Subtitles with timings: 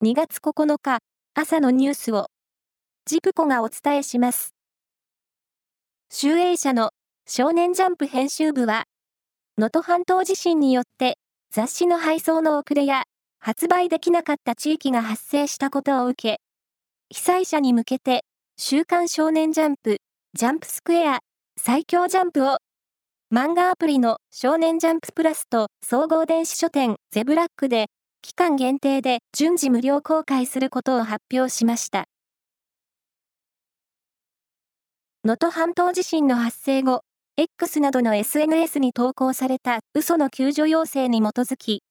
[0.00, 1.00] 2月9日
[1.34, 2.28] 朝のニュースを
[3.04, 4.54] ジプコがお伝えします。
[6.08, 6.90] 集英社の
[7.26, 8.84] 少年ジャンプ編集部は
[9.58, 11.16] 能登半島地震によって
[11.50, 13.06] 雑誌の配送の遅れや
[13.40, 16.40] 発売できなかった地域が発生したことを受け、
[17.10, 18.20] 被災者に向けて
[18.56, 19.96] 週刊少年ジャンプ、
[20.32, 21.18] ジャンプスクエア、
[21.60, 22.58] 最強ジャンプを
[23.34, 27.88] 漫画アプリの少年ジャンププラスと総合電子書店ゼブラックで
[28.22, 32.06] 期間限定で順次無料公開することを発表しました。
[35.24, 37.02] 能登半島地震の発生後、
[37.36, 41.82] X などの SNS に投稿された嘘の救助要請に基づき、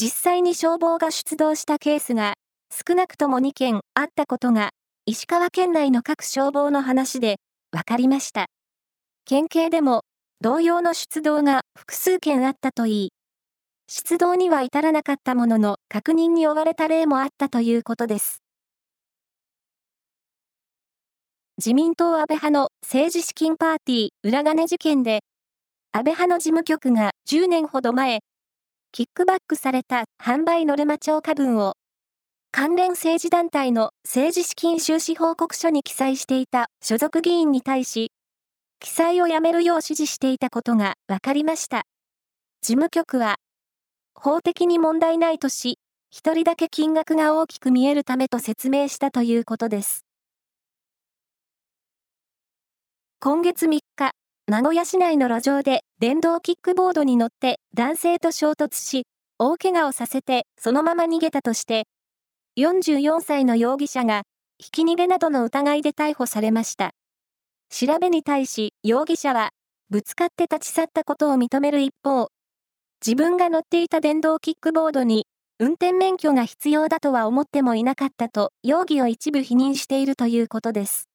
[0.00, 2.34] 実際に消防が出動したケースが
[2.70, 4.70] 少なくとも2件あったことが
[5.04, 7.36] 石川県内の各消防の話で
[7.70, 8.46] 分かりました。
[9.24, 10.02] 県警でも
[10.40, 13.08] 同様の出動が複数件あったといい、
[13.94, 18.42] 出動には至らなかったものの確認に追われた例もあったということです。
[21.58, 25.20] 自民党安倍派の政治資金パーティー裏金事件で、
[25.92, 28.20] 安倍派の事務局が10年ほど前、
[28.92, 31.74] キックバックされた販売ノルマ帳化分を、
[32.50, 38.10] 関連政治団体の政治資金収支報告書に記載していた所属議員に対し、
[38.80, 41.82] 記載をやめるよう指示していたことが分かりました。
[42.62, 43.36] 事務局は
[44.14, 45.78] 法的に問題ないとし、
[46.10, 50.04] 一人だけ金額が大きく見えるためと説明したということです。
[53.20, 54.12] 今月3日、
[54.48, 59.04] 名古屋市内の路上で電動キックボードに乗って男性と衝突し、
[59.38, 61.86] 大怪我をさせてそのまま逃げたとして、
[62.58, 64.22] 44歳の容疑者が
[64.58, 66.90] ひき逃げなどの疑いで逮捕されました。
[67.70, 69.50] 調べに対し容疑者は
[69.88, 72.31] ぶつかって立ち去ったことを認める一方、
[73.04, 75.26] 自分が乗っていた電動キックボードに
[75.58, 81.08] 運転免許が必要だとは思ってもいなかったと容疑を一部否認しているということです。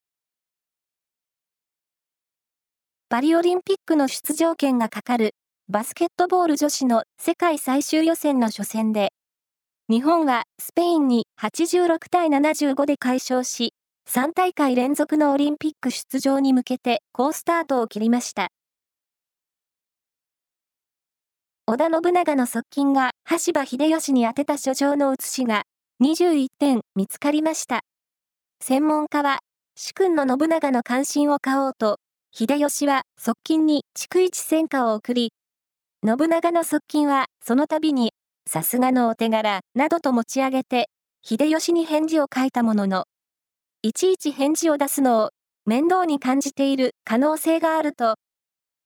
[3.08, 5.31] パリオリンピックの出場権がかかる
[5.70, 9.14] バスケットボール女子の世界最終予選の初戦で、
[9.89, 13.73] 日本はスペインに86対75で快勝し、
[14.09, 18.49] 3大会連続のオリンピック出場に向けて好スタートを切りました。
[21.70, 25.64] 織田信長の側近が羽柴秀吉に宛てた書状の写しが
[26.02, 27.82] 21点見つかりました。
[28.64, 29.39] 専門家は、
[29.76, 31.98] 主君の信長の関心を買おうと、
[32.32, 35.33] 秀吉は側近に逐一戦果を送り、
[36.06, 38.14] 信長の側近はその度に、
[38.50, 40.88] さすがのお手柄などと持ち上げて、
[41.22, 43.04] 秀吉に返事を書いたものの、
[43.82, 45.32] いちいち返事を出すのを
[45.66, 48.16] 面倒に感じている可能性があると、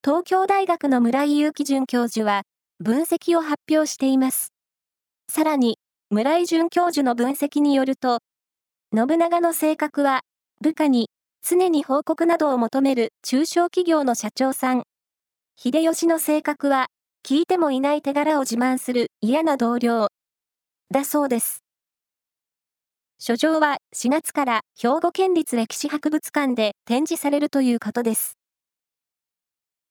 [0.04, 2.42] 東京大学の村井祐樹准教授は、
[2.82, 4.52] 分析を発表しています。
[5.28, 5.78] さらに、
[6.10, 8.18] 村井准教授の分析によると、
[8.94, 10.22] 信長の性格は、
[10.60, 11.08] 部下に
[11.42, 14.82] 常に報告などを求める中小企業の社長さん。
[15.56, 16.88] 秀吉の性格は、
[17.24, 20.08] 聞いてもいない手柄を自慢する嫌な同僚。
[20.90, 21.62] だそうです。
[23.20, 28.36] 書状は4月から兵庫県立歴史博物館で展示されるということです。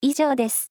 [0.02, 0.71] 以上です。